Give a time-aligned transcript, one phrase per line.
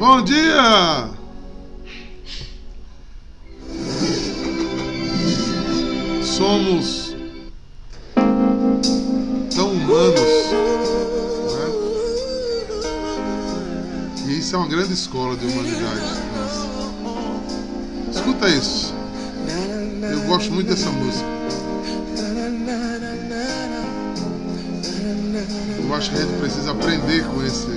[0.00, 1.10] Bom dia!
[6.24, 7.14] Somos
[9.54, 10.16] tão humanos,
[11.52, 11.66] né?
[14.26, 16.00] E isso é uma grande escola de humanidade.
[18.10, 18.94] Escuta isso.
[20.10, 21.28] Eu gosto muito dessa música.
[25.78, 27.68] Eu acho que a gente precisa aprender com esse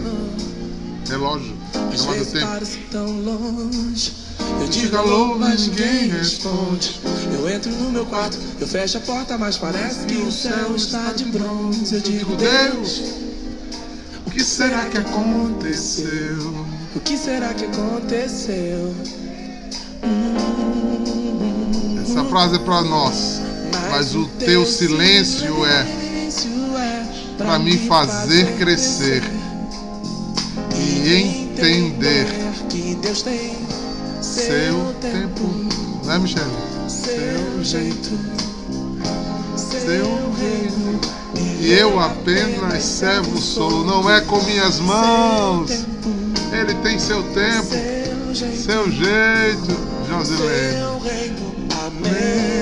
[1.10, 1.63] relógio
[1.98, 2.90] chamado tempo.
[2.92, 4.14] tão longe.
[4.62, 7.00] Eu digo alô, mas ninguém responde.
[7.34, 11.12] Eu entro no meu quarto, eu fecho a porta, mas parece que o céu está
[11.14, 11.96] de bronze.
[11.96, 13.02] Eu digo, Deus,
[14.26, 16.66] o que será que aconteceu?
[16.96, 18.96] o que será que aconteceu?
[22.02, 23.42] Essa frase é para nós,
[23.90, 26.04] mas o teu silêncio é
[26.78, 27.06] é
[27.38, 29.24] para me fazer crescer
[30.76, 32.26] e entender
[32.70, 33.56] que Deus tem
[34.22, 35.44] seu tempo.
[36.06, 36.46] Né, Michele?
[36.88, 38.10] seu jeito,
[39.56, 41.00] Seu reino.
[41.60, 45.86] E eu apenas servo sou, não é com minhas mãos.
[46.52, 47.70] Ele tem seu tempo,
[48.34, 49.78] seu jeito,
[50.10, 50.84] Josilene.
[51.86, 52.53] Amém,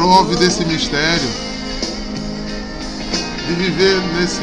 [0.00, 1.28] Prove desse mistério
[3.46, 4.40] de viver nesse,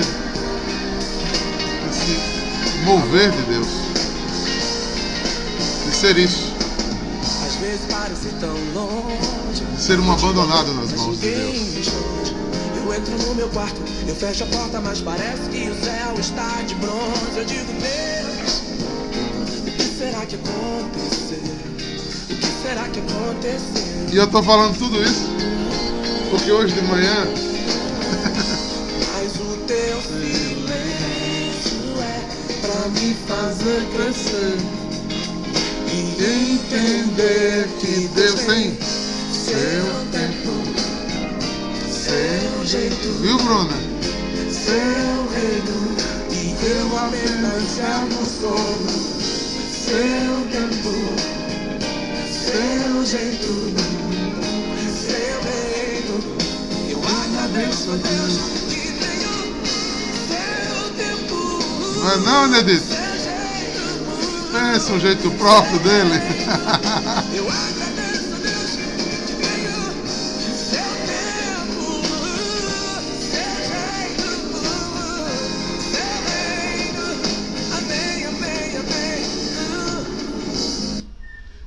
[1.84, 2.20] nesse
[2.86, 3.68] mover de Deus,
[5.84, 6.54] de ser isso,
[9.76, 11.88] de ser um abandonado nas mãos de Deus.
[12.76, 16.62] Eu entro no meu quarto, eu fecho a porta, mas parece que o céu está
[16.68, 17.36] de bronze.
[17.36, 18.62] Eu digo, Deus,
[19.66, 21.42] o que será que aconteceu?
[22.30, 24.14] O que será que aconteceu?
[24.14, 25.37] E eu tô falando tudo isso
[26.30, 27.28] porque hoje de manhã
[29.14, 32.22] Mas o teu silêncio é
[32.62, 34.58] pra me fazer crescer
[35.94, 36.00] e
[36.54, 38.78] entender que Deus tem
[39.32, 40.52] seu tempo,
[41.90, 43.08] seu jeito.
[43.22, 43.74] Viu, Bruna?
[44.52, 45.80] seu reino
[46.32, 48.78] e eu apenas servo sou
[49.72, 50.94] seu tempo
[52.30, 53.52] seu jeito
[57.96, 58.58] Deus
[61.96, 62.86] Não é não, Nedito?
[64.52, 66.22] Pensa um jeito próprio dele.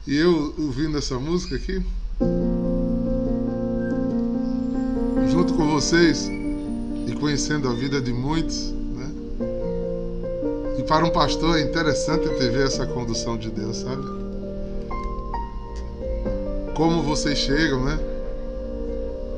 [0.07, 1.81] E eu ouvindo essa música aqui,
[5.91, 6.31] vocês
[7.09, 9.11] e conhecendo a vida de muitos, né?
[10.79, 14.05] E para um pastor é interessante ter ver essa condução de Deus, sabe?
[16.77, 17.99] Como vocês chegam, né?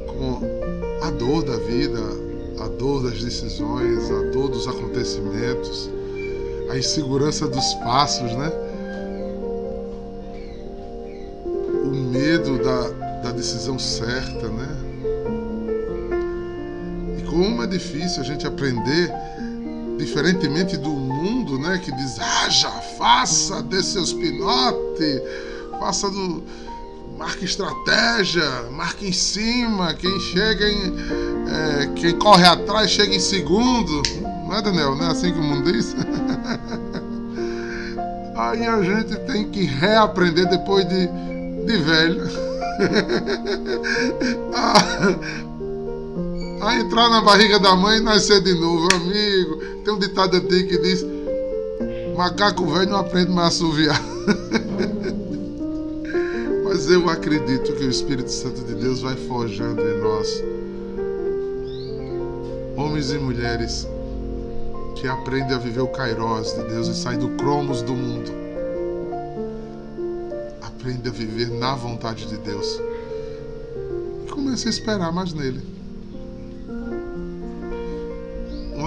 [0.09, 2.01] Com a dor da vida,
[2.61, 5.89] a dor das decisões, a dor dos acontecimentos,
[6.71, 8.53] a insegurança dos passos, né?
[11.47, 12.89] o medo da,
[13.23, 14.82] da decisão certa, né?
[17.73, 19.11] Difícil a gente aprender,
[19.97, 21.81] diferentemente do mundo, né?
[21.83, 22.69] Que diz, haja,
[22.99, 25.23] faça, dê seus pinote,
[25.81, 26.43] faça do.
[27.19, 30.95] Marque estratégia, marque em cima, quem chega em.
[31.49, 34.03] é, quem corre atrás chega em segundo.
[34.47, 34.95] Não é, Daniel?
[34.97, 35.97] Não é assim que o mundo diz?
[38.37, 41.07] Aí a gente tem que reaprender depois de,
[41.67, 42.29] de velho.
[46.63, 49.57] a, entrar na barriga da mãe e nascer de novo, amigo.
[49.85, 51.05] Tem um ditado antigo que diz:
[52.17, 54.01] macaco velho não aprende mais a assoviar.
[56.65, 60.43] Mas eu acredito que o Espírito Santo de Deus vai forjando em nós
[62.77, 63.87] homens e mulheres
[64.97, 68.31] que aprendem a viver o kairós de Deus e saem do cromos do mundo.
[70.63, 72.81] Aprende a viver na vontade de Deus.
[74.27, 75.61] E comece a esperar mais nele.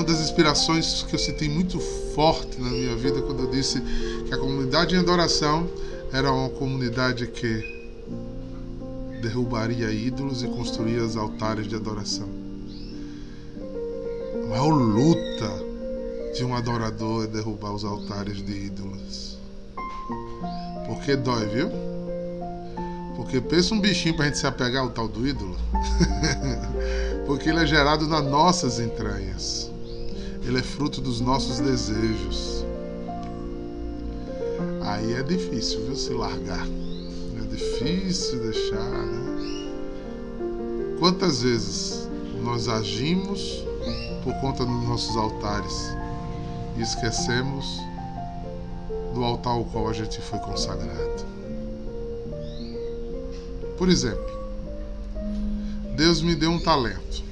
[0.06, 1.80] Das inspirações que eu senti muito
[2.14, 3.82] forte na minha vida quando eu disse
[4.28, 5.68] que a comunidade em adoração
[6.14, 7.76] era uma comunidade que
[9.22, 12.30] derrubaria ídolos e construía os altares de adoração.
[14.44, 15.66] A maior luta
[16.36, 19.40] de um adorador é derrubar os altares de ídolos.
[20.88, 21.70] Porque dói, viu?
[23.16, 25.58] Porque pensa um bichinho pra gente se apegar ao tal do ídolo.
[27.26, 29.72] Porque ele é gerado nas nossas entranhas.
[30.46, 32.64] Ele é fruto dos nossos desejos.
[34.82, 36.66] Aí é difícil, viu, se largar.
[36.66, 39.26] É difícil deixar, né?
[41.00, 42.08] Quantas vezes
[42.44, 43.64] nós agimos
[44.24, 45.92] por conta dos nossos altares
[46.78, 47.80] e esquecemos
[49.14, 51.26] do altar ao qual a gente foi consagrado?
[53.78, 54.36] Por exemplo,
[55.96, 57.24] Deus me deu um talento.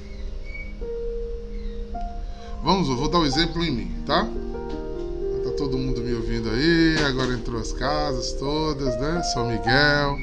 [2.64, 4.24] Vamos, eu vou dar um exemplo em mim, tá?
[4.24, 9.22] Tá todo mundo me ouvindo aí, agora entrou as casas todas, né?
[9.34, 10.16] São Miguel,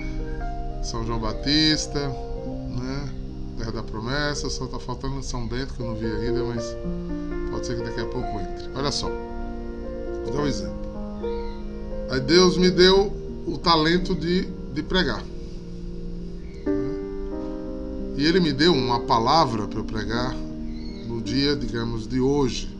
[0.83, 3.09] São João Batista, né?
[3.59, 6.75] Terra da Promessa, só tá faltando São Bento que eu não vi ainda, mas
[7.51, 8.71] pode ser que daqui a pouco entre.
[8.73, 9.07] Olha só,
[10.25, 10.81] vou dar um exemplo.
[12.09, 13.13] Aí Deus me deu
[13.45, 15.23] o talento de, de pregar.
[18.17, 20.35] E ele me deu uma palavra para eu pregar
[21.11, 22.75] no dia, digamos, de hoje.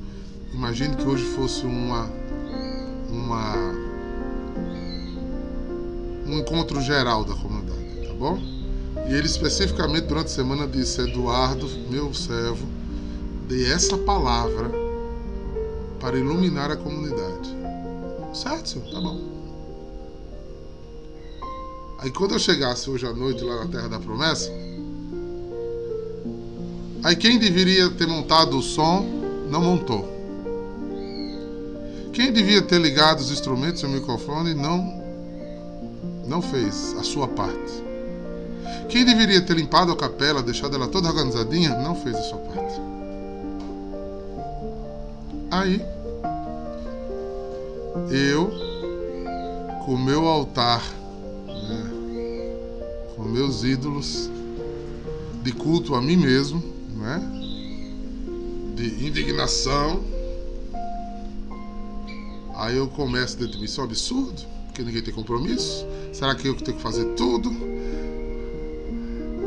[0.53, 2.09] Imagine que hoje fosse uma
[3.09, 3.55] uma
[6.25, 8.39] um encontro geral da comunidade, tá bom?
[9.09, 12.65] E ele especificamente durante a semana disse: Eduardo, meu servo,
[13.49, 14.71] dê essa palavra
[15.99, 17.49] para iluminar a comunidade.
[18.33, 18.89] Certo, senhor?
[18.91, 19.19] Tá bom.
[21.99, 24.49] Aí quando eu chegasse hoje à noite lá na Terra da Promessa,
[27.03, 29.05] Aí quem deveria ter montado o som
[29.49, 30.07] não montou.
[32.13, 35.01] Quem devia ter ligado os instrumentos e o microfone não
[36.27, 37.83] não fez a sua parte.
[38.87, 42.79] Quem deveria ter limpado a capela, deixado ela toda organizadinha, não fez a sua parte.
[45.49, 45.81] Aí
[48.09, 48.51] eu
[49.85, 50.83] com o meu altar,
[51.47, 52.53] né,
[53.15, 54.29] com meus ídolos
[55.41, 56.63] de culto a mim mesmo,
[56.95, 57.51] né?
[58.81, 60.03] de indignação.
[62.55, 65.85] Aí eu começo dentro de mim, isso é um absurdo, porque ninguém tem compromisso.
[66.11, 67.51] Será que eu tenho que fazer tudo?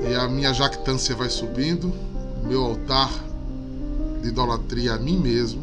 [0.08, 1.92] E a minha jactância vai subindo,
[2.46, 3.10] meu altar
[4.22, 5.62] de idolatria a mim mesmo,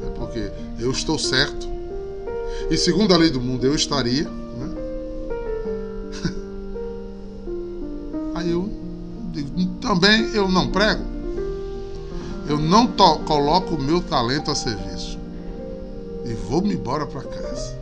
[0.00, 0.12] né?
[0.16, 1.68] porque eu estou certo.
[2.70, 4.24] E segundo a lei do mundo, eu estaria.
[4.24, 4.74] Né?
[8.34, 8.68] Aí eu
[9.80, 11.04] também eu não prego.
[12.48, 12.86] Eu não
[13.24, 15.18] coloco o meu talento a serviço.
[16.24, 17.78] E vou-me embora para casa.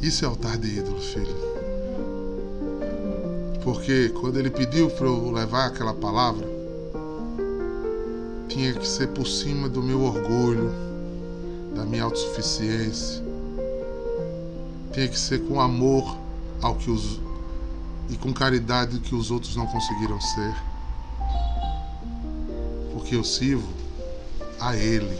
[0.00, 1.34] Isso é altar de ídolo, filho.
[3.62, 6.46] Porque quando ele pediu para eu levar aquela palavra,
[8.48, 10.72] tinha que ser por cima do meu orgulho,
[11.74, 13.22] da minha autossuficiência.
[14.92, 16.16] Tinha que ser com amor
[16.60, 17.20] ao que os
[18.12, 20.54] e com caridade que os outros não conseguiram ser.
[22.92, 23.66] Porque eu sirvo
[24.60, 25.18] a Ele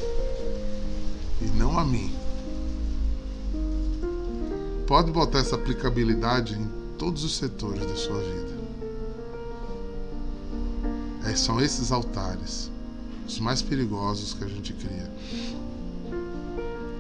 [1.41, 2.15] e não a mim.
[4.87, 6.69] Pode botar essa aplicabilidade em
[6.99, 8.53] todos os setores da sua vida.
[11.25, 12.71] É, são esses altares,
[13.27, 15.11] os mais perigosos que a gente cria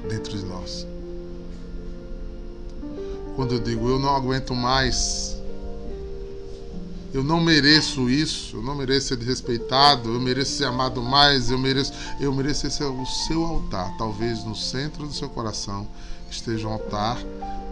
[0.09, 0.87] dentro de nós.
[3.37, 5.32] Quando eu digo eu não aguento mais
[7.13, 11.59] eu não mereço isso, eu não mereço ser desrespeitado, eu mereço ser amado mais, eu
[11.59, 13.95] mereço, eu mereço esse o seu altar.
[13.99, 15.87] Talvez no centro do seu coração
[16.31, 17.19] esteja um altar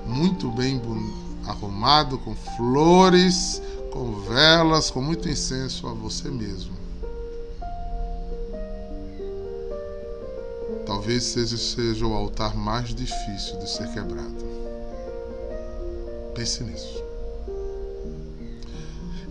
[0.06, 0.80] muito bem
[1.47, 6.78] arrumado, com flores, com velas, com muito incenso a você mesmo.
[10.85, 14.44] Talvez seja, seja o altar mais difícil de ser quebrado.
[16.35, 17.10] Pense nisso.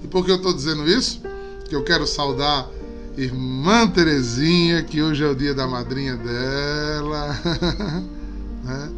[0.10, 1.22] Por que eu estou dizendo isso?
[1.68, 2.68] Que eu quero saudar
[3.16, 7.38] irmã Terezinha, que hoje é o dia da madrinha dela.
[8.64, 8.92] né?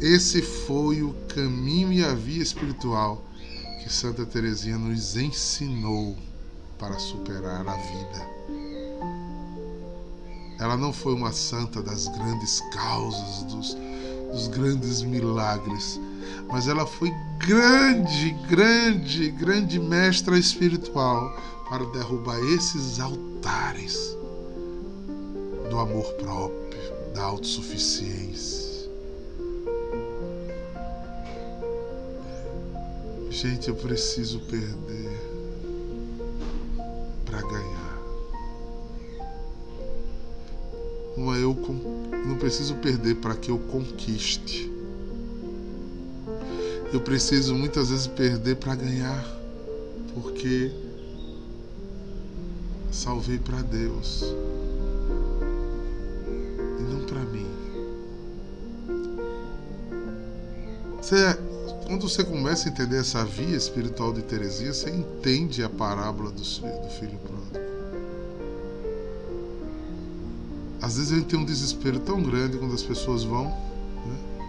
[0.00, 3.24] Esse foi o caminho e a via espiritual
[3.82, 6.16] que Santa Terezinha nos ensinou
[6.78, 8.30] para superar a vida.
[10.58, 13.76] Ela não foi uma santa das grandes causas, dos,
[14.32, 16.00] dos grandes milagres,
[16.48, 21.36] mas ela foi grande, grande, grande mestra espiritual
[21.68, 24.16] para derrubar esses altares
[25.70, 28.90] do amor próprio, da autossuficiência.
[33.30, 35.18] Gente, eu preciso perder
[37.24, 37.98] para ganhar.
[41.16, 41.56] Não é eu
[42.26, 44.69] não preciso perder para que eu conquiste
[46.92, 49.24] Eu preciso muitas vezes perder para ganhar,
[50.12, 50.72] porque
[52.90, 54.24] salvei para Deus
[56.78, 57.46] e não para mim.
[61.00, 61.16] Você,
[61.86, 66.42] quando você começa a entender essa via espiritual de Teresinha, você entende a parábola do,
[66.42, 67.70] do filho pródigo.
[70.82, 74.48] Às vezes a gente tem um desespero tão grande quando as pessoas vão, né?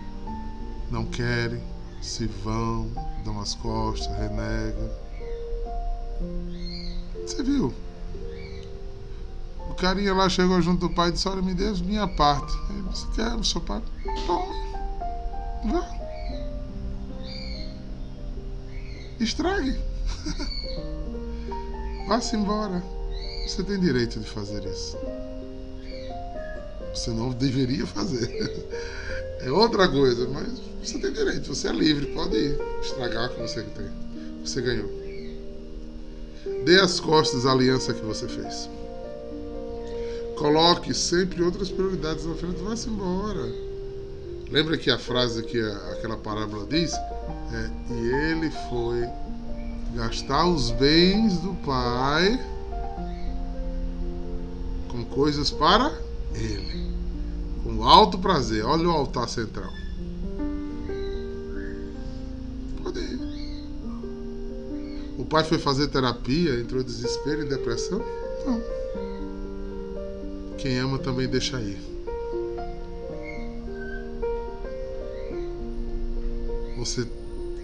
[0.89, 1.61] não querem,
[2.01, 2.89] se vão,
[3.23, 4.89] dão as costas, renegam.
[7.21, 7.73] Você viu?
[9.69, 12.51] O carinha lá chegou junto do pai e disse: Olha, me dê minha parte.
[12.69, 13.81] Ele disse: Quer o seu pai?
[14.25, 15.71] Tome.
[15.71, 15.87] Vá.
[19.19, 19.79] Estrague.
[22.07, 22.83] Vá-se embora.
[23.47, 24.97] Você tem direito de fazer isso.
[26.93, 28.29] Você não deveria fazer.
[29.43, 32.59] É outra coisa, mas você tem direito, você é livre, pode ir.
[32.81, 33.89] Estragar como você tem.
[34.43, 34.89] Você ganhou.
[36.65, 38.69] Dê as costas à aliança que você fez.
[40.37, 43.47] Coloque sempre outras prioridades na frente, vá-se embora.
[44.49, 45.61] Lembra que a frase que
[45.91, 46.93] aquela parábola diz?
[46.93, 49.07] É, e ele foi
[49.95, 52.43] gastar os bens do pai
[54.89, 55.95] com coisas para
[56.33, 56.91] ele.
[57.63, 58.65] Com alto prazer.
[58.65, 59.80] Olha o altar central.
[65.31, 68.03] Pai foi fazer terapia, entrou desespero e depressão?
[68.45, 68.61] Não.
[70.57, 71.79] Quem ama também deixa ir.
[76.77, 77.07] Você,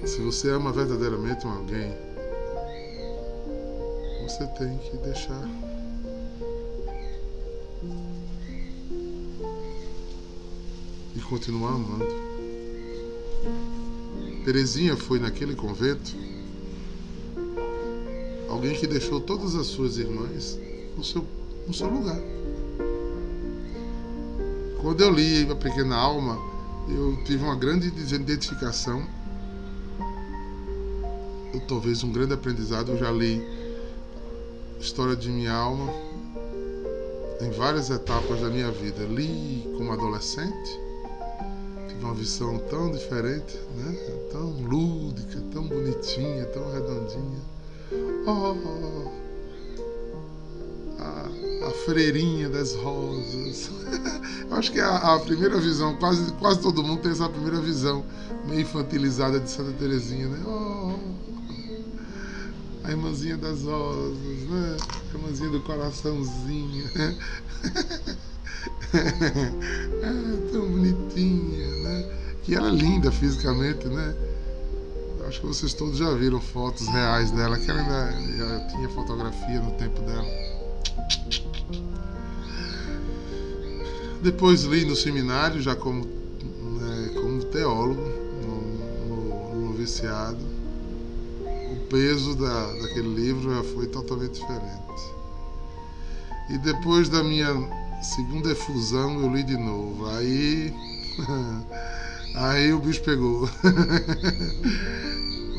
[0.06, 1.94] se você ama verdadeiramente alguém,
[4.24, 5.44] você tem que deixar.
[11.14, 12.08] E continuar amando.
[14.46, 16.27] Terezinha foi naquele convento
[18.58, 20.58] alguém que deixou todas as suas irmãs
[20.98, 21.24] no seu,
[21.68, 22.20] no seu lugar.
[24.82, 26.38] Quando eu li A Pequena Alma,
[26.90, 29.06] eu tive uma grande identificação,
[31.54, 32.94] ou talvez um grande aprendizado.
[32.94, 33.46] Eu já li
[34.80, 35.94] História de Minha Alma
[37.42, 39.04] em várias etapas da minha vida.
[39.04, 40.80] Li como adolescente,
[41.88, 43.94] tive uma visão tão diferente, né?
[44.32, 47.57] tão lúdica, tão bonitinha, tão redondinha.
[48.30, 49.10] Oh,
[51.00, 51.30] a,
[51.66, 53.72] a freirinha das rosas.
[54.52, 58.04] Eu acho que a, a, primeira visão, quase, quase todo mundo tem essa primeira visão
[58.46, 60.44] meio infantilizada de Santa Terezinha, né?
[60.46, 60.94] Oh,
[62.84, 64.18] a irmãzinha das rosas,
[64.50, 64.78] né?
[64.92, 66.84] A irmãzinha do coraçãozinho.
[66.96, 67.18] Né?
[70.04, 72.12] é, tão bonitinha, né?
[72.46, 74.14] E ela é linda fisicamente, né?
[75.28, 79.60] Acho que vocês todos já viram fotos reais dela, que ela ainda já tinha fotografia
[79.60, 80.26] no tempo dela.
[84.22, 88.02] Depois li no seminário, já como, né, como teólogo,
[88.42, 90.40] no, no, no noviciado.
[91.74, 95.14] O peso da, daquele livro já foi totalmente diferente.
[96.50, 97.54] E depois da minha
[98.02, 100.10] segunda efusão, eu li de novo.
[100.10, 100.74] Aí.
[102.34, 103.50] Aí o bicho pegou.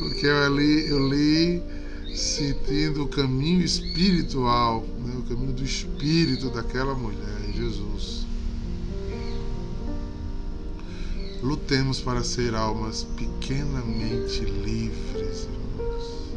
[0.09, 1.63] Porque eu li, eu li
[2.15, 5.15] sentindo o caminho espiritual, né?
[5.19, 8.27] o caminho do espírito daquela mulher, Jesus.
[11.43, 15.47] Lutemos para ser almas pequenamente livres,
[15.77, 16.33] irmãos.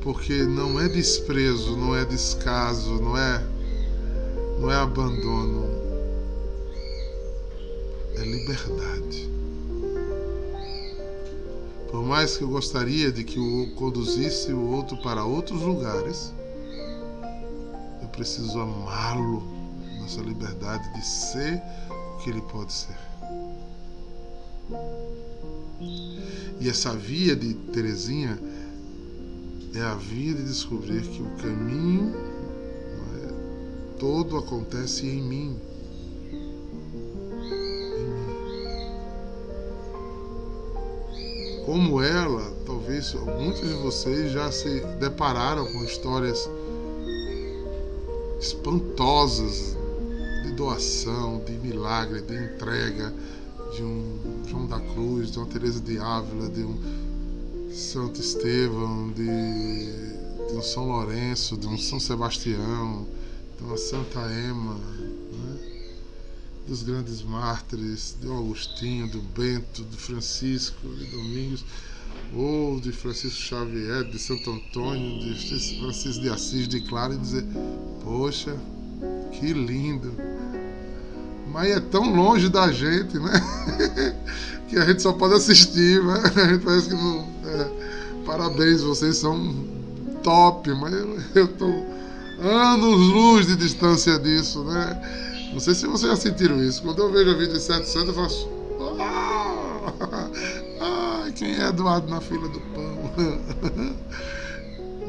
[0.00, 3.44] Porque não é desprezo, não é descaso, não é,
[4.60, 5.66] não é abandono.
[8.14, 9.28] É liberdade.
[11.90, 16.32] Por mais que eu gostaria de que o conduzisse o outro para outros lugares,
[18.02, 19.42] eu preciso amá-lo
[20.00, 21.62] nessa liberdade de ser
[22.22, 22.96] que ele pode ser.
[26.60, 28.38] E essa via de Terezinha
[29.74, 32.12] é a via de descobrir que o caminho
[33.14, 35.67] é, todo acontece em mim.
[41.68, 46.48] Como ela, talvez muitos de vocês já se depararam com histórias
[48.40, 49.76] espantosas
[50.58, 53.14] doação, de milagre, de entrega
[53.76, 56.76] de um João da Cruz, de uma Teresa de Ávila, de um
[57.72, 63.06] Santo Estevão, de, de um São Lourenço, de um São Sebastião,
[63.56, 64.76] de uma Santa Ema.
[66.68, 71.64] Dos grandes mártires, do Agostinho, do Bento, do Francisco, de Domingos,
[72.36, 77.46] ou de Francisco Xavier, de Santo Antônio, de Francisco de Assis, de Clara, e dizer:
[78.04, 78.54] Poxa,
[79.32, 80.12] que lindo!
[81.50, 83.32] Mas é tão longe da gente, né?
[84.68, 86.22] que a gente só pode assistir, né?
[86.36, 87.26] A gente parece que não.
[87.46, 89.66] É, parabéns, vocês são
[90.22, 90.92] top, mas
[91.34, 91.86] eu estou
[92.38, 95.27] anos-luz de distância disso, né?
[95.52, 96.82] Não sei se vocês já sentiram isso.
[96.82, 98.48] Quando eu vejo o vídeo de Sete Santos, eu faço.
[100.80, 103.96] Ah, quem é Eduardo na fila do pão?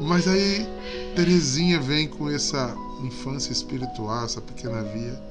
[0.00, 0.66] Mas aí
[1.14, 5.22] Terezinha vem com essa infância espiritual, essa pequena via,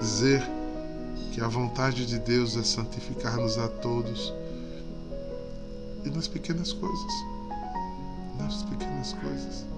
[0.00, 0.42] dizer
[1.32, 4.32] que a vontade de Deus é santificar-nos a todos
[6.04, 7.12] e nas pequenas coisas.
[8.38, 9.69] Nas pequenas coisas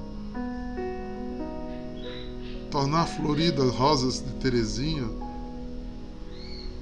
[2.72, 5.06] tornar floridas rosas de Terezinha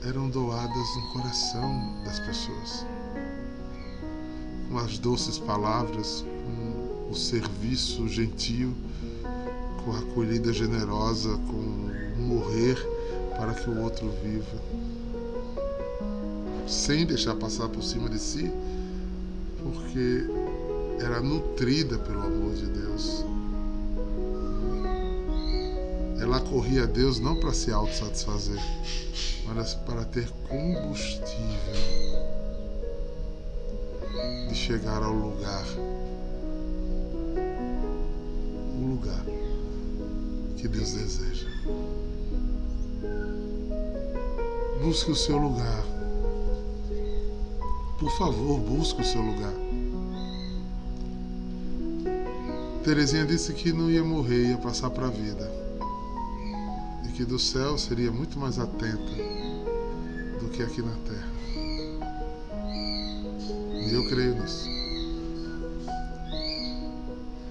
[0.06, 2.87] eram doadas no coração das pessoas.
[4.68, 8.73] Com as doces palavras, com o serviço gentil,
[9.85, 11.90] com a acolhida generosa, com
[12.23, 12.78] morrer
[13.37, 14.62] para que o outro viva.
[16.68, 18.49] Sem deixar passar por cima de si,
[19.61, 20.25] porque
[21.00, 23.25] era nutrida pelo amor de Deus
[26.20, 28.60] ela corria a Deus não para se autossatisfazer,
[29.46, 31.56] mas para ter combustível
[34.46, 35.64] de chegar ao lugar.
[38.78, 39.24] O lugar
[40.58, 41.48] que Deus deseja.
[44.82, 45.84] Busque o seu lugar.
[47.98, 49.52] Por favor, busque o seu lugar.
[52.84, 55.59] Terezinha disse que não ia morrer, ia passar para a vida
[57.21, 59.13] que do céu seria muito mais atenta
[60.41, 61.28] do que aqui na terra.
[63.87, 64.67] E eu creio nisso.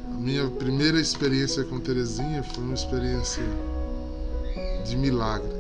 [0.08, 3.44] A minha primeira experiência com Terezinha foi uma experiência
[4.88, 5.54] de milagre.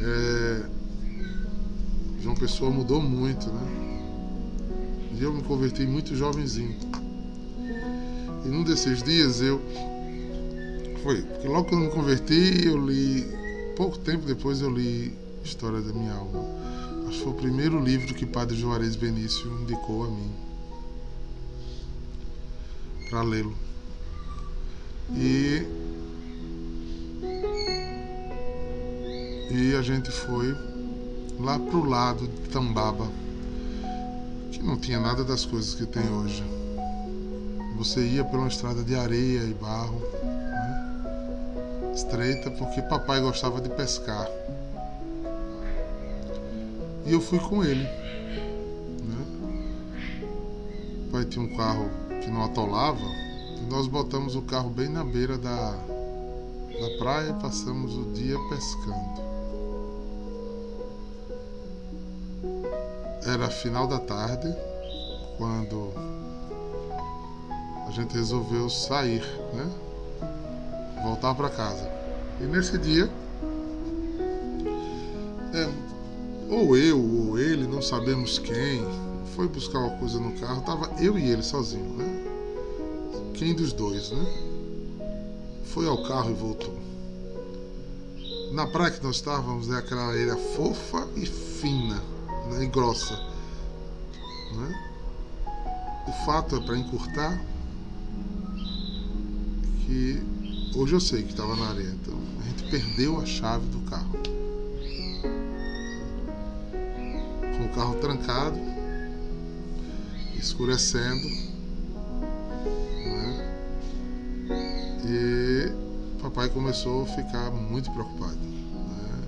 [0.00, 0.62] É...
[2.20, 3.66] João Pessoa mudou muito, né?
[5.18, 6.76] E eu me converti muito jovenzinho.
[8.44, 9.60] E num desses dias eu
[11.02, 13.26] foi, porque logo que eu me converti, eu li.
[13.76, 16.44] Pouco tempo depois eu li História da Minha Alma.
[17.06, 20.30] Acho que foi o primeiro livro que Padre Juarez Benício indicou a mim
[23.08, 23.54] para lê-lo.
[25.16, 25.66] E
[29.50, 30.54] e a gente foi
[31.40, 33.10] lá pro lado de Tambaba,
[34.52, 36.44] que não tinha nada das coisas que tem hoje.
[37.76, 40.02] Você ia pela estrada de areia e barro
[41.98, 44.28] estreita porque papai gostava de pescar.
[47.04, 47.82] E eu fui com ele.
[49.02, 49.26] Né?
[51.10, 51.90] Pai tinha um carro
[52.22, 53.04] que não atolava
[53.60, 58.36] e nós botamos o carro bem na beira da, da praia e passamos o dia
[58.48, 59.28] pescando.
[63.26, 64.54] Era final da tarde
[65.36, 65.92] quando
[67.86, 69.87] a gente resolveu sair, né?
[71.02, 71.88] Voltar para casa.
[72.40, 73.10] E nesse dia,
[75.54, 75.68] é,
[76.50, 78.84] ou eu ou ele, não sabemos quem,
[79.34, 82.24] foi buscar uma coisa no carro, tava eu e ele sozinho, né?
[83.34, 84.26] Quem dos dois, né?
[85.64, 86.76] Foi ao carro e voltou.
[88.52, 92.02] Na praia que nós estávamos é aquela areia fofa e fina,
[92.50, 92.64] né?
[92.64, 93.14] e grossa.
[94.54, 94.90] Né?
[96.08, 97.38] O fato é para encurtar
[99.84, 100.22] que
[100.74, 104.18] Hoje eu sei que estava na areia, então a gente perdeu a chave do carro.
[107.56, 108.58] Com o carro trancado,
[110.36, 111.26] escurecendo,
[113.04, 113.54] né?
[115.06, 115.72] e
[116.22, 118.36] papai começou a ficar muito preocupado.
[118.36, 119.22] Né?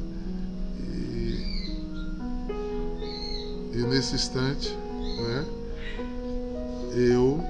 [3.72, 5.46] E, e nesse instante, né?
[6.94, 7.42] eu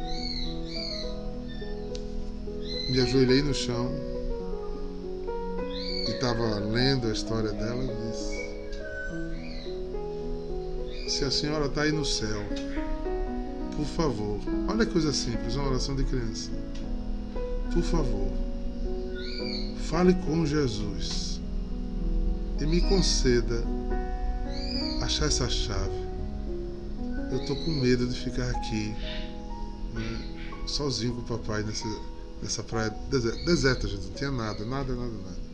[2.91, 3.89] me ajoelhei no chão
[6.09, 8.35] e estava lendo a história dela e disse:
[11.09, 12.43] Se a senhora está aí no céu,
[13.77, 16.51] por favor, olha que coisa simples, uma oração de criança.
[17.73, 18.33] Por favor,
[19.89, 21.41] fale com Jesus
[22.61, 23.63] e me conceda
[25.01, 26.11] achar essa chave.
[27.31, 28.93] Eu tô com medo de ficar aqui,
[29.95, 30.19] né,
[30.67, 31.87] sozinho com o papai nessa
[32.43, 35.51] Nessa praia deserta, deserta, gente, não tinha nada, nada, nada, nada.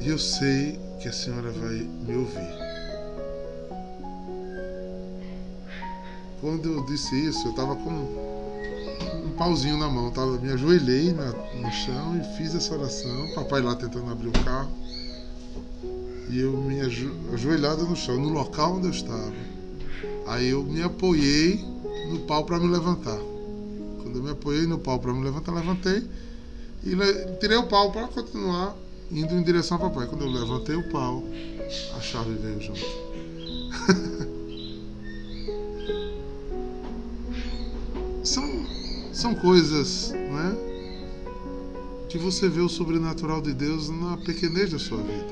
[0.00, 2.70] E eu sei que a senhora vai me ouvir.
[6.40, 11.32] Quando eu disse isso, eu estava com um pauzinho na mão, tava, me ajoelhei na,
[11.32, 13.28] no chão e fiz essa oração.
[13.34, 14.70] Papai lá tentando abrir o carro.
[16.30, 19.32] E eu me ajo, ajoelhado no chão, no local onde eu estava.
[20.26, 21.69] Aí eu me apoiei
[22.10, 23.18] no pau para me levantar.
[24.02, 26.04] Quando eu me apoiei no pau para me levantar, levantei
[26.82, 28.76] e le, tirei o pau para continuar
[29.10, 30.06] indo em direção ao papai.
[30.06, 31.22] Quando eu levantei o pau,
[31.96, 32.80] a chave veio junto.
[39.12, 40.56] São coisas, né?
[42.08, 45.28] Que você vê o sobrenatural de Deus na pequenez da sua vida.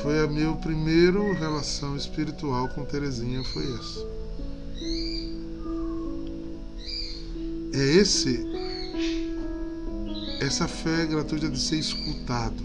[0.00, 4.19] Foi a minha primeira relação espiritual com Terezinha, foi essa.
[7.72, 8.46] É esse
[10.40, 12.62] essa fé gratuita de ser escutado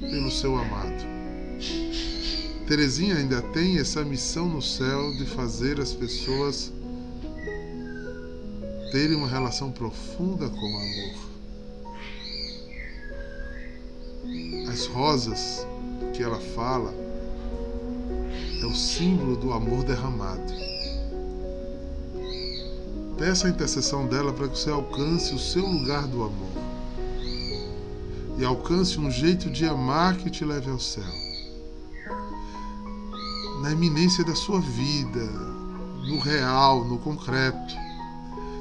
[0.00, 1.04] pelo seu amado.
[2.66, 6.72] Terezinha ainda tem essa missão no céu de fazer as pessoas
[8.90, 11.26] terem uma relação profunda com o amor.
[14.72, 15.66] As rosas
[16.14, 16.94] que ela fala
[18.62, 20.75] é o símbolo do amor derramado.
[23.18, 26.50] Peça a intercessão dela para que você alcance o seu lugar do amor
[28.38, 31.02] e alcance um jeito de amar que te leve ao céu.
[33.62, 35.24] Na iminência da sua vida,
[36.06, 37.74] no real, no concreto.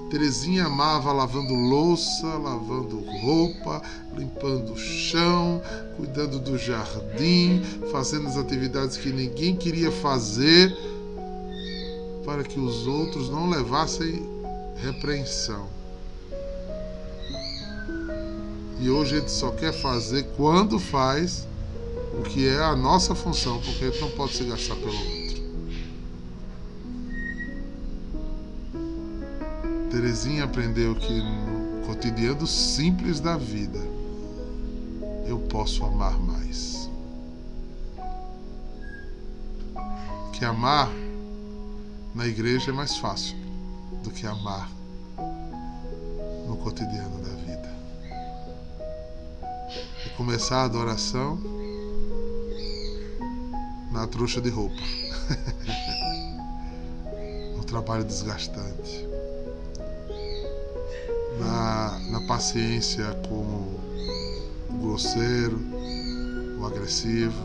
[0.10, 3.82] Terezinha amava lavando louça, lavando roupa,
[4.16, 5.62] limpando o chão,
[5.98, 10.74] cuidando do jardim, fazendo as atividades que ninguém queria fazer
[12.24, 14.35] para que os outros não levassem
[14.76, 15.68] repreensão.
[18.80, 21.48] E hoje a gente só quer fazer quando faz
[22.20, 25.26] o que é a nossa função, porque a gente não pode se gastar pelo outro.
[29.90, 33.80] Terezinha aprendeu que no cotidiano simples da vida
[35.26, 36.90] eu posso amar mais.
[40.34, 40.92] Que amar
[42.14, 43.45] na igreja é mais fácil
[44.06, 44.70] do que amar
[46.48, 47.74] no cotidiano da vida.
[50.06, 51.40] E começar a adoração
[53.92, 54.76] na trouxa de roupa.
[57.58, 59.08] um trabalho desgastante
[61.40, 63.76] na, na paciência com
[64.70, 65.60] o grosseiro,
[66.60, 67.42] o agressivo,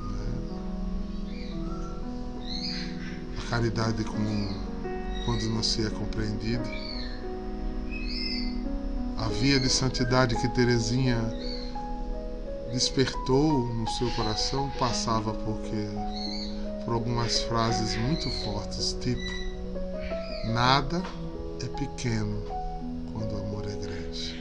[0.00, 0.32] né?
[3.36, 4.67] a caridade com,
[5.28, 6.66] quando não se é compreendido.
[9.18, 11.18] A via de santidade que Terezinha
[12.72, 15.86] despertou no seu coração passava porque
[16.82, 19.20] por algumas frases muito fortes, tipo
[20.46, 21.02] nada
[21.62, 22.42] é pequeno
[23.12, 24.34] quando o amor é grande.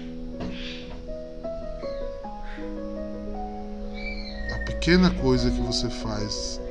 [4.56, 6.62] A pequena coisa que você faz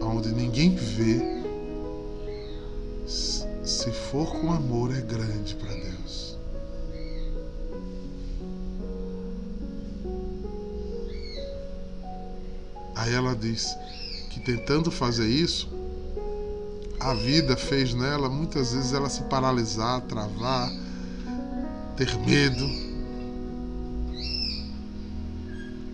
[0.00, 1.41] onde ninguém vê,
[4.12, 6.36] for com amor, é grande para Deus.
[12.94, 13.74] Aí ela diz
[14.28, 15.66] que tentando fazer isso,
[17.00, 20.70] a vida fez nela muitas vezes ela se paralisar, travar,
[21.96, 22.66] ter medo.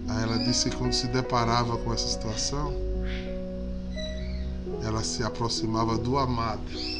[0.09, 2.75] Aí ela disse que quando se deparava com essa situação,
[4.85, 6.98] ela se aproximava do amado.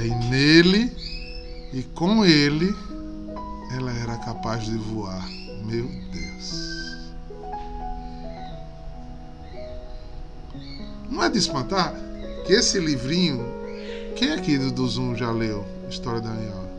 [0.00, 0.90] Aí nele
[1.74, 2.74] e com ele,
[3.76, 5.28] ela era capaz de voar.
[5.66, 7.10] Meu Deus.
[11.10, 11.94] Não é de espantar
[12.46, 13.44] que esse livrinho,
[14.16, 16.70] quem aqui do Zoom já leu História da Minhoca?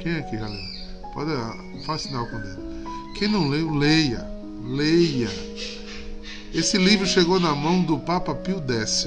[0.00, 0.60] Quem aqui já leu?
[1.14, 1.30] Pode
[1.86, 2.60] faz sinal com o dedo.
[3.16, 4.28] Quem não leu, leia.
[4.64, 5.30] Leia.
[6.52, 9.06] Esse livro chegou na mão do Papa Pio X.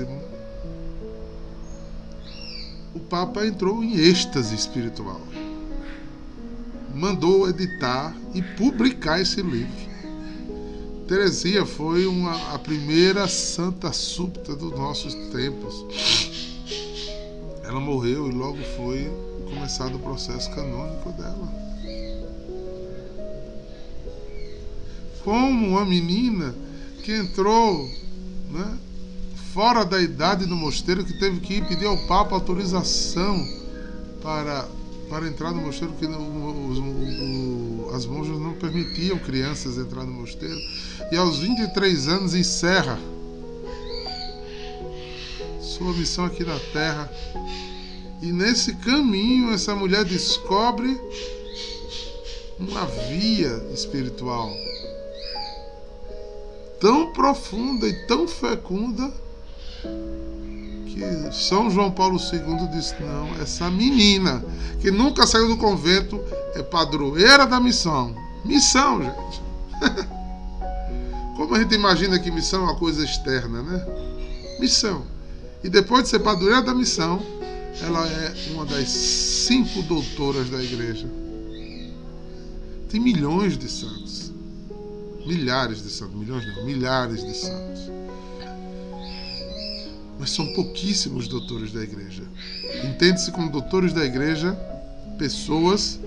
[3.11, 5.19] Papa entrou em êxtase espiritual.
[6.95, 9.91] Mandou editar e publicar esse livro.
[11.09, 15.85] Teresia foi uma, a primeira santa súbita dos nossos tempos.
[17.65, 19.11] Ela morreu e logo foi
[19.43, 21.53] começado o processo canônico dela.
[25.21, 26.55] Como uma menina
[27.03, 27.89] que entrou
[28.51, 28.77] né,
[29.53, 33.45] fora da idade do mosteiro que teve que ir pedir ao Papa autorização
[34.21, 34.67] para,
[35.09, 36.07] para entrar no mosteiro, porque
[37.93, 40.57] as monjas não permitiam crianças entrar no mosteiro.
[41.11, 42.97] E aos 23 anos encerra
[45.59, 47.11] sua missão aqui na Terra.
[48.21, 50.99] E nesse caminho, essa mulher descobre
[52.59, 54.55] uma via espiritual
[56.79, 59.11] tão profunda e tão fecunda
[60.85, 64.43] que São João Paulo II disse: não, essa menina
[64.79, 66.21] que nunca saiu do convento
[66.55, 68.15] é padroeira da missão.
[68.43, 69.41] Missão, gente.
[71.37, 73.85] Como a gente imagina que missão é uma coisa externa, né?
[74.59, 75.03] Missão.
[75.63, 77.21] E depois de ser padroeira da missão,
[77.81, 81.07] ela é uma das cinco doutoras da igreja.
[82.89, 84.31] Tem milhões de santos
[85.25, 87.89] milhares de santos, milhões não, milhares de santos.
[90.21, 92.21] Mas são pouquíssimos doutores da igreja.
[92.83, 94.53] Entende-se como doutores da igreja
[95.17, 95.99] pessoas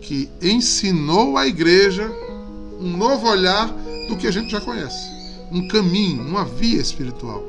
[0.00, 2.08] que ensinou à igreja
[2.78, 3.66] um novo olhar
[4.08, 5.10] do que a gente já conhece,
[5.50, 7.44] um caminho, uma via espiritual.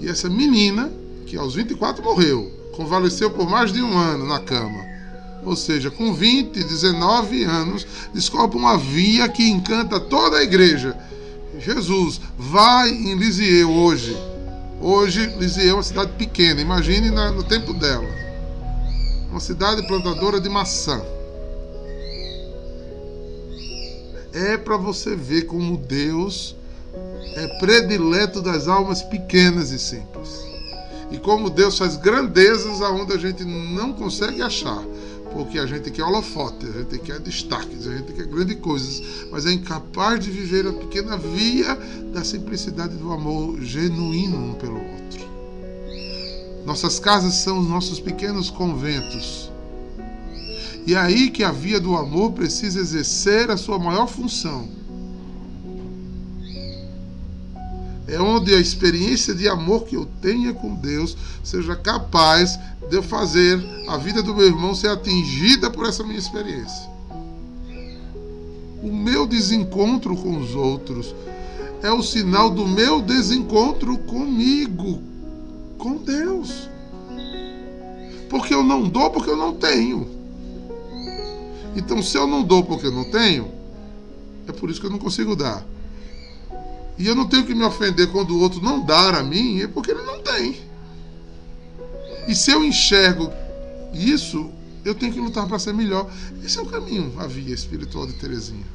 [0.00, 0.90] E essa menina,
[1.26, 4.86] que aos 24 morreu, convalesceu por mais de um ano na cama,
[5.44, 10.96] ou seja, com 20, 19 anos, descobre uma via que encanta toda a igreja.
[11.58, 14.16] Jesus, vai em Lisieux hoje.
[14.80, 18.08] Hoje, Lisieux é uma cidade pequena, imagine no tempo dela.
[19.30, 21.02] Uma cidade plantadora de maçã.
[24.32, 26.54] É para você ver como Deus
[27.34, 30.44] é predileto das almas pequenas e simples.
[31.10, 34.82] E como Deus faz grandezas aonde a gente não consegue achar
[35.36, 39.44] porque a gente quer holofote, a gente quer destaques, a gente quer grandes coisas, mas
[39.44, 41.74] é incapaz de viver a pequena via
[42.10, 45.26] da simplicidade do amor genuíno um pelo outro.
[46.64, 49.52] Nossas casas são os nossos pequenos conventos.
[50.86, 54.66] E é aí que a via do amor precisa exercer a sua maior função.
[58.08, 63.02] É onde a experiência de amor que eu tenha com Deus seja capaz de eu
[63.02, 66.88] fazer a vida do meu irmão ser atingida por essa minha experiência.
[68.82, 71.14] O meu desencontro com os outros
[71.82, 75.02] é o sinal do meu desencontro comigo,
[75.76, 76.68] com Deus.
[78.30, 80.08] Porque eu não dou porque eu não tenho.
[81.74, 83.50] Então, se eu não dou porque eu não tenho,
[84.46, 85.64] é por isso que eu não consigo dar.
[86.98, 89.66] E eu não tenho que me ofender quando o outro não dar a mim, é
[89.66, 90.60] porque ele não tem.
[92.26, 93.30] E se eu enxergo
[93.92, 94.50] isso,
[94.84, 96.10] eu tenho que lutar para ser melhor.
[96.42, 98.66] Esse é o caminho, a via espiritual de Terezinha.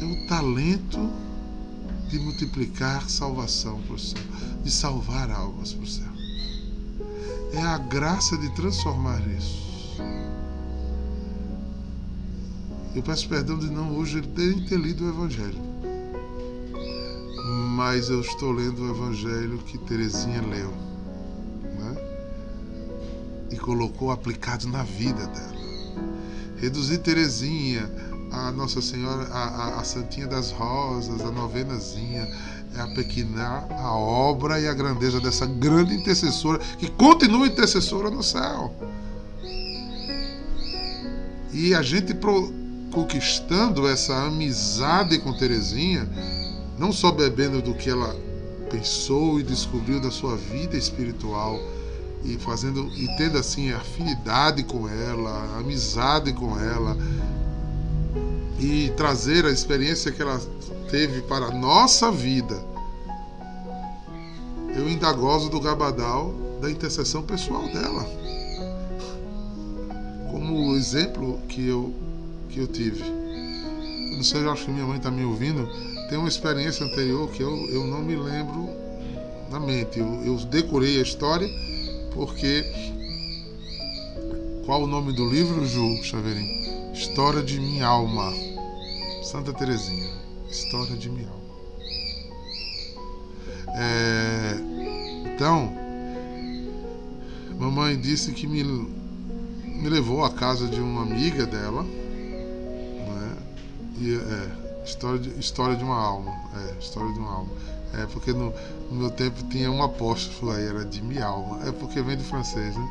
[0.00, 1.10] É o talento
[2.08, 4.20] de multiplicar salvação para o céu,
[4.62, 6.12] de salvar almas para o céu.
[7.54, 9.71] É a graça de transformar isso.
[12.94, 15.72] Eu peço perdão de não hoje ter lido o Evangelho
[17.72, 20.70] mas eu estou lendo o evangelho que Terezinha leu
[21.78, 21.96] né?
[23.50, 25.62] e colocou aplicado na vida dela.
[26.58, 27.90] Reduzir Terezinha,
[28.30, 32.28] a Nossa Senhora, a, a, a Santinha das Rosas, a novenazinha,
[32.76, 38.74] é apequinar a obra e a grandeza dessa grande intercessora que continua intercessora no céu.
[41.52, 42.52] E a gente pro,
[42.92, 46.08] conquistando essa amizade com Terezinha,
[46.78, 48.14] não só bebendo do que ela
[48.70, 51.58] pensou e descobriu da sua vida espiritual
[52.24, 56.96] e fazendo e tendo assim afinidade com ela, amizade com ela
[58.58, 60.40] e trazer a experiência que ela
[60.90, 62.62] teve para a nossa vida.
[64.76, 68.06] Eu ainda gozo do gabadal da intercessão pessoal dela.
[70.30, 71.92] Como exemplo que eu
[72.52, 73.02] que eu tive.
[73.02, 75.68] Eu não sei, eu acho que minha mãe está me ouvindo
[76.12, 78.68] tem uma experiência anterior que eu, eu não me lembro
[79.50, 79.98] na mente.
[79.98, 81.48] Eu, eu decorei a história
[82.12, 82.62] porque.
[84.66, 86.92] Qual o nome do livro, Ju Chaveirinho?
[86.92, 88.30] História de Minha Alma.
[89.24, 90.10] Santa Terezinha.
[90.50, 91.42] História de Minha Alma.
[93.74, 94.56] É,
[95.34, 95.74] então,
[97.58, 101.86] mamãe disse que me, me levou à casa de uma amiga dela.
[104.02, 106.32] E, é, História de, história de uma alma.
[106.56, 107.50] É, história de uma alma.
[107.94, 108.52] É porque no,
[108.90, 111.66] no meu tempo tinha um apóstolo aí, era de minha alma.
[111.66, 112.88] É porque vem de francês, né?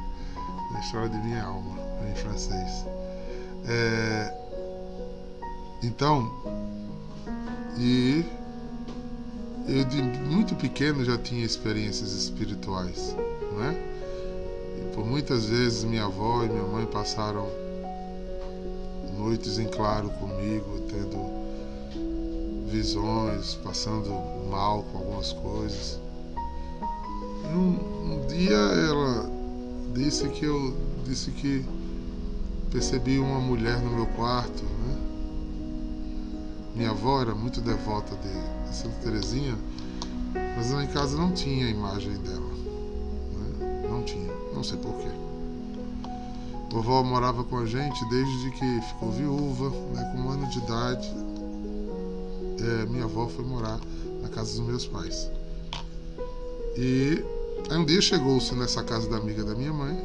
[0.76, 1.78] A história de minha alma,
[2.10, 2.86] em francês.
[3.68, 4.34] É,
[5.84, 6.32] então,
[7.78, 8.24] e
[9.68, 13.16] eu de muito pequeno já tinha experiências espirituais,
[13.58, 13.76] né?
[14.78, 17.48] E por muitas vezes minha avó e minha mãe passaram
[19.22, 24.10] noites em claro comigo, tendo visões, passando
[24.50, 26.00] mal com algumas coisas.
[27.44, 29.30] E um, um dia ela
[29.94, 31.64] disse que eu disse que
[32.72, 34.98] percebi uma mulher no meu quarto, né?
[36.76, 39.56] Minha avó era muito devota de, de Santa Teresinha,
[40.56, 42.40] mas lá em casa não tinha a imagem dela.
[42.40, 43.88] Né?
[43.90, 45.10] Não tinha, não sei porquê.
[46.72, 51.14] Vovó morava com a gente desde que ficou viúva, né, com um ano de idade.
[52.62, 53.78] É, minha avó foi morar
[54.22, 55.30] na casa dos meus pais.
[56.78, 57.22] E
[57.70, 60.02] aí um dia chegou-se nessa casa da amiga da minha mãe,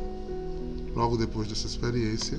[0.92, 2.37] logo depois dessa experiência,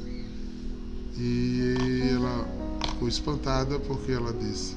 [1.17, 1.75] e
[2.13, 2.45] ela
[2.89, 4.75] ficou espantada porque ela disse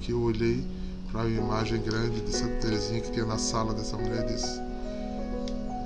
[0.00, 0.64] que eu olhei
[1.12, 4.60] para uma imagem grande de Santa Teresinha que tinha na sala dessa mulher e disse,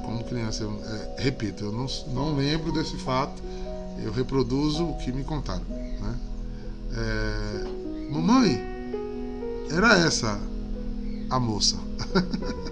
[0.04, 3.42] como criança, eu, é, repito, eu não, não lembro desse fato,
[4.02, 5.64] eu reproduzo o que me contaram.
[5.68, 6.14] Né?
[6.96, 7.64] É,
[8.10, 8.62] mamãe,
[9.70, 10.38] era essa
[11.30, 11.76] a moça.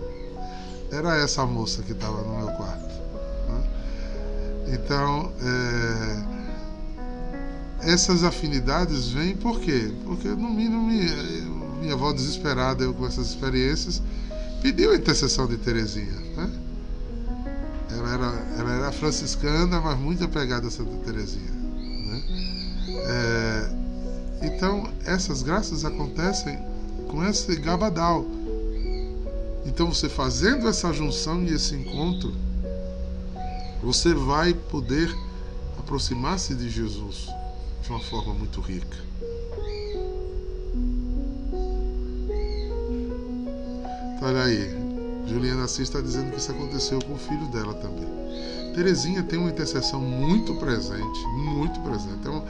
[0.90, 2.94] era essa a moça que estava no meu quarto.
[3.48, 3.64] Né?
[4.74, 6.32] Então, é,
[7.92, 9.92] essas afinidades vêm por quê?
[10.04, 10.88] Porque no mínimo
[11.80, 14.00] minha avó desesperada eu com essas experiências
[14.62, 16.21] pediu a intercessão de Terezinha,
[18.12, 18.27] era,
[18.59, 22.22] ela era franciscana, mas muito apegada a Santa Terezinha, né?
[23.05, 23.83] É,
[24.46, 26.59] então essas graças acontecem
[27.09, 28.25] com esse gabadal.
[29.64, 32.35] Então você fazendo essa junção e esse encontro,
[33.83, 35.14] você vai poder
[35.79, 37.29] aproximar-se de Jesus
[37.83, 38.96] de uma forma muito rica.
[44.16, 44.81] Então, olha aí,
[45.26, 48.08] Juliana Assis está dizendo que isso aconteceu com o filho dela também.
[48.74, 52.14] Terezinha tem uma intercessão muito presente, muito presente.
[52.20, 52.42] Então,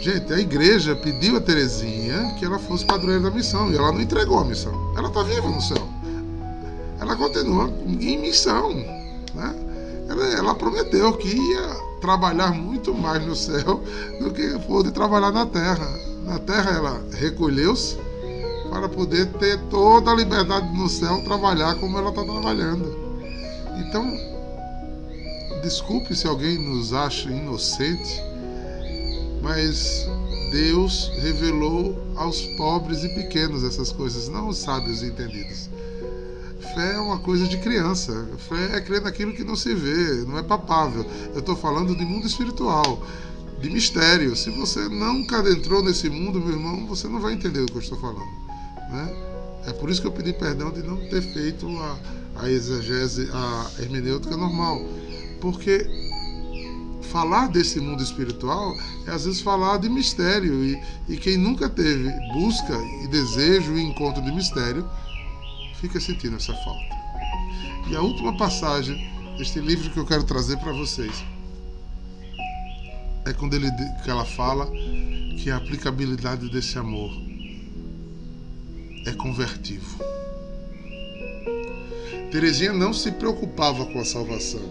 [0.00, 4.00] gente, a igreja pediu a Terezinha que ela fosse padroeira da missão e ela não
[4.00, 4.72] entregou a missão.
[4.96, 5.88] Ela está viva no céu.
[7.00, 8.72] Ela continua em missão.
[9.34, 9.54] Né?
[10.08, 13.82] Ela, ela prometeu que ia trabalhar muito mais no céu
[14.20, 15.88] do que pôde trabalhar na terra.
[16.24, 17.98] Na terra ela recolheu-se
[18.74, 22.98] para poder ter toda a liberdade no céu, trabalhar como ela está trabalhando.
[23.78, 24.04] Então,
[25.62, 28.20] desculpe se alguém nos acha inocente,
[29.40, 30.08] mas
[30.50, 35.70] Deus revelou aos pobres e pequenos essas coisas, não aos sábios e entendidos.
[36.74, 38.28] Fé é uma coisa de criança.
[38.48, 41.06] Fé é crer naquilo que não se vê, não é papável.
[41.32, 43.00] Eu estou falando de mundo espiritual,
[43.60, 44.34] de mistério.
[44.34, 47.80] Se você nunca adentrou nesse mundo, meu irmão, você não vai entender o que eu
[47.80, 48.43] estou falando.
[48.94, 49.12] Né?
[49.66, 51.98] É por isso que eu pedi perdão de não ter feito a,
[52.36, 54.80] a exegese, a hermenêutica normal.
[55.40, 55.84] Porque
[57.10, 58.74] falar desse mundo espiritual
[59.06, 60.64] é às vezes falar de mistério.
[60.64, 64.88] E, e quem nunca teve busca e desejo e encontro de mistério
[65.80, 66.94] fica sentindo essa falta.
[67.90, 71.24] E a última passagem deste livro que eu quero trazer para vocês
[73.26, 73.70] é quando ele,
[74.04, 74.70] que ela fala
[75.42, 77.10] que a aplicabilidade desse amor
[79.06, 79.98] é convertivo.
[82.30, 84.62] Terezinha não se preocupava com a salvação.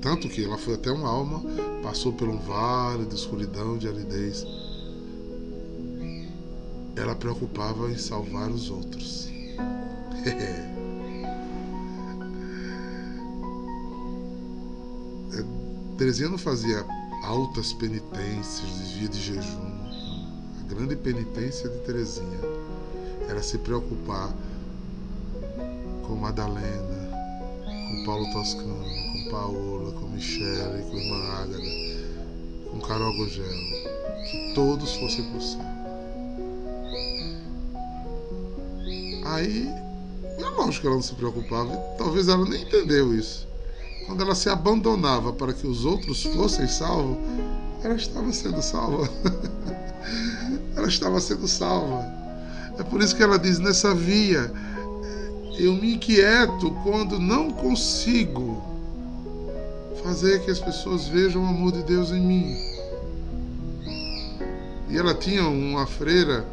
[0.00, 1.42] Tanto que ela foi até uma alma,
[1.82, 4.44] passou por um vale de escuridão, de aridez
[6.96, 9.30] ela preocupava em salvar os outros.
[15.34, 15.42] É,
[15.96, 16.84] Terezinha não fazia
[17.24, 19.71] altas penitências, desvia de jejum.
[20.74, 22.40] Grande penitência de Terezinha
[23.28, 24.34] era se preocupar
[26.06, 27.10] com Madalena,
[27.62, 31.62] com Paulo Toscano, com Paola, com Michele, com Irmã Ágata,
[32.70, 33.44] com Carol Gogel,
[34.30, 35.60] que todos fossem o céu.
[39.26, 39.68] Aí,
[40.38, 43.46] é lógico que ela não se preocupava, talvez ela nem entendeu isso.
[44.06, 47.18] Quando ela se abandonava para que os outros fossem salvos,
[47.84, 49.06] ela estava sendo salva.
[50.82, 52.04] ela estava sendo salva.
[52.78, 54.52] É por isso que ela diz: nessa via,
[55.58, 58.62] eu me inquieto quando não consigo
[60.02, 62.56] fazer que as pessoas vejam o amor de Deus em mim.
[64.90, 66.44] E ela tinha uma freira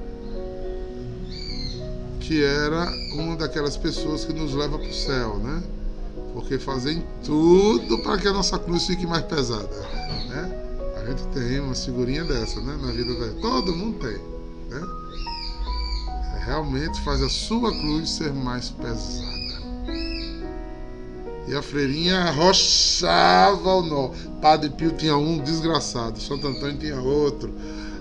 [2.19, 5.63] que era uma daquelas pessoas que nos leva para o céu, né?
[6.33, 9.75] Porque fazem tudo para que a nossa cruz fique mais pesada,
[10.29, 10.68] né?
[11.09, 12.77] Gente tem uma figurinha dessa, né?
[12.79, 14.19] Na vida da todo mundo tem,
[14.69, 14.87] né?
[16.45, 19.27] realmente faz a sua cruz ser mais pesada.
[21.47, 24.09] E a freirinha arrochava o nó.
[24.39, 27.51] Padre Pio tinha um desgraçado, Santo Antônio tinha outro.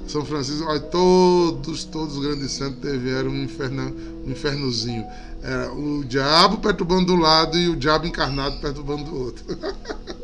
[0.07, 3.97] São Francisco, olha, todos, todos os grandes santos tiveram um, inferno,
[4.27, 5.07] um infernozinho.
[5.43, 9.45] Era o diabo perturbando do lado e o diabo encarnado perturbando do outro.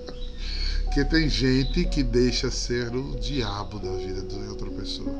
[0.95, 5.13] Porque tem gente que deixa ser o diabo da vida de outra pessoa.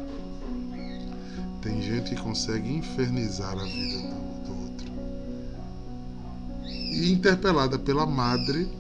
[1.61, 4.93] Tem gente que consegue infernizar a vida do, do outro.
[6.65, 8.71] E interpelada pela madre,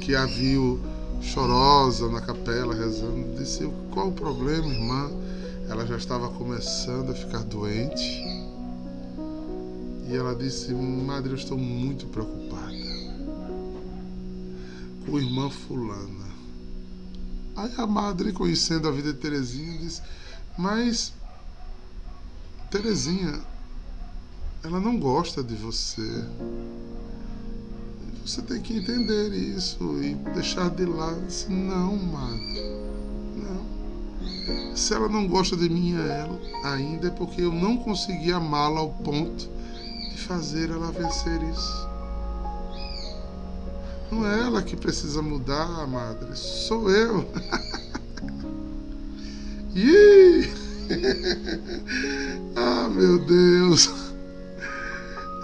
[0.00, 0.80] que a viu
[1.22, 5.12] chorosa na capela rezando, disse: Qual o problema, irmã?
[5.68, 8.20] Ela já estava começando a ficar doente.
[10.08, 12.67] E ela disse: Madre, eu estou muito preocupada
[15.08, 16.28] com irmã Fulana.
[17.56, 20.02] Aí a madre, conhecendo a vida de Terezinha, disse:
[20.56, 21.12] Mas,
[22.70, 23.40] Terezinha,
[24.62, 26.24] ela não gosta de você.
[28.24, 31.18] Você tem que entender isso e deixar de lado.
[31.26, 32.62] Disse, não, madre.
[33.36, 34.76] Não.
[34.76, 38.90] Se ela não gosta de mim ela, ainda é porque eu não consegui amá-la ao
[38.90, 39.48] ponto
[40.10, 41.87] de fazer ela vencer isso.
[44.10, 47.28] Não é ela que precisa mudar, madre, sou eu.
[52.56, 53.90] Ah, meu Deus.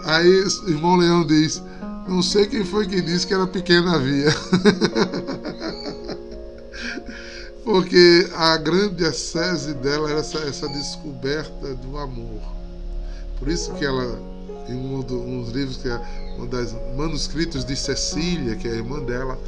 [0.05, 1.63] Aí o irmão Leão diz:
[2.09, 4.35] Não sei quem foi que disse que era pequena via.
[7.65, 12.43] Porque a grande assese dela era essa, essa descoberta do amor.
[13.39, 14.19] Por isso que ela,
[14.69, 16.01] em um dos livros que é
[16.39, 19.39] um dos manuscritos de Cecília, que é a irmã dela,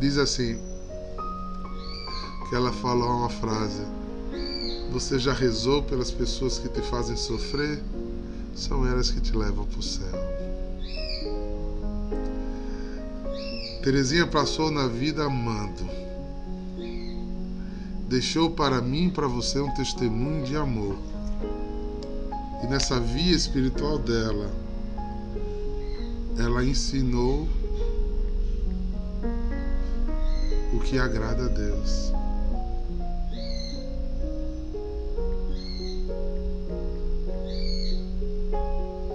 [0.00, 0.58] diz assim:
[2.52, 3.80] que ela falou uma frase:
[4.92, 7.82] Você já rezou pelas pessoas que te fazem sofrer?
[8.54, 10.12] São elas que te levam para o céu.
[13.82, 15.88] Terezinha passou na vida amando.
[18.06, 20.98] Deixou para mim e para você um testemunho de amor.
[22.62, 24.48] E nessa via espiritual dela,
[26.38, 27.48] ela ensinou
[30.72, 32.12] o que agrada a Deus.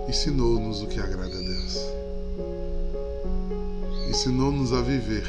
[0.09, 1.77] Ensinou-nos o que agrada a Deus.
[4.09, 5.25] Ensinou-nos a viver.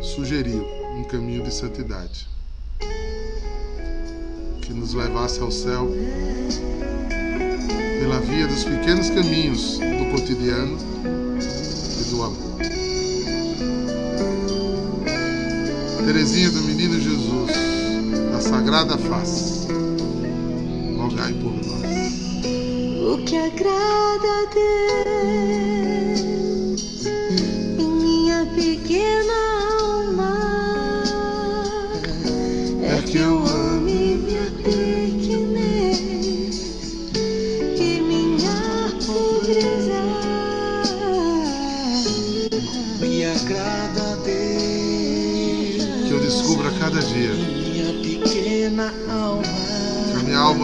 [0.00, 0.64] Sugeriu
[0.96, 2.28] um caminho de santidade
[4.70, 5.90] que nos levasse ao céu
[7.98, 10.78] pela via dos pequenos caminhos do cotidiano
[12.00, 12.56] e do amor.
[16.06, 17.50] Terezinha do Menino Jesus,
[18.30, 19.66] da Sagrada Face,
[20.96, 21.80] rogai por nós.
[23.12, 24.69] O que agrada a Deus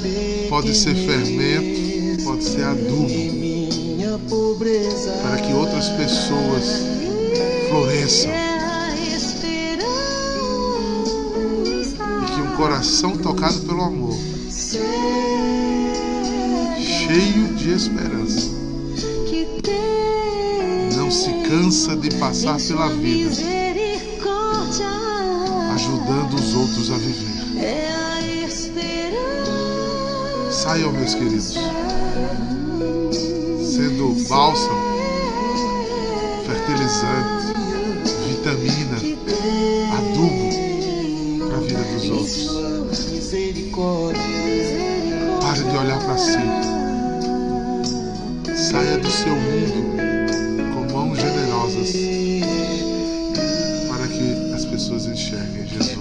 [0.00, 0.48] pequenez.
[0.48, 3.08] pode ser fermento, pode ser adubo.
[5.22, 6.82] para que outras pessoas
[7.68, 8.30] floresçam.
[8.30, 8.54] É
[12.22, 14.16] e que um coração tocado pelo amor,
[16.80, 18.50] cheio de esperança,
[20.96, 23.63] não se cansa de passar pela vida
[26.34, 27.64] ajudando os outros a viver.
[27.64, 29.52] é a esperança.
[30.50, 31.54] Saiam, meus queridos,
[33.62, 34.93] sendo bálsamo,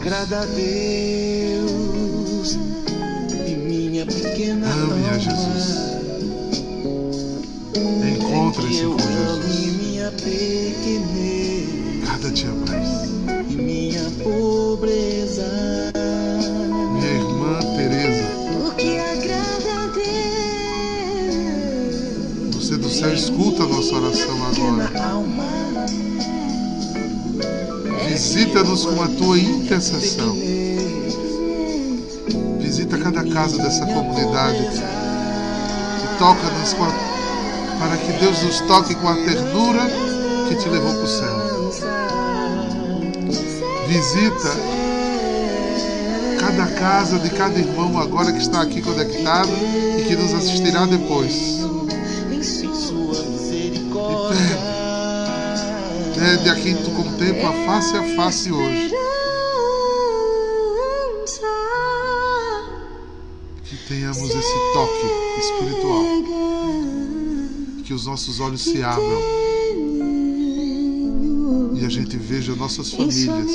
[0.05, 2.57] Agrada a Deus
[3.47, 5.17] e minha pequena Ame a.
[5.17, 5.77] Jesus.
[8.11, 10.03] Encontre-se com Jesus
[12.05, 12.89] cada dia mais.
[13.49, 15.47] e minha pobreza.
[16.91, 18.27] Minha irmã Teresa,
[18.67, 19.87] o que agrada a
[22.51, 24.91] Deus você do céu escuta a nossa oração agora.
[25.01, 25.45] alma,
[28.13, 30.37] Visita-nos com a tua intercessão.
[32.59, 37.79] Visita cada casa dessa comunidade e toca-nos a...
[37.79, 39.81] para que Deus nos toque com a ternura
[40.47, 41.71] que te levou para o céu.
[43.87, 44.51] Visita
[46.39, 49.49] cada casa de cada irmão agora que está aqui conectado
[49.97, 51.63] e que nos assistirá depois.
[56.43, 58.91] Pede a quem tu contempla face a face hoje.
[63.63, 65.07] Que tenhamos esse toque
[65.39, 66.03] espiritual.
[67.85, 69.21] Que os nossos olhos se abram
[71.75, 73.51] e a gente veja nossas famílias,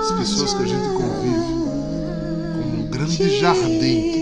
[0.00, 1.36] as pessoas que a gente convive,
[2.52, 4.18] como um grande jardim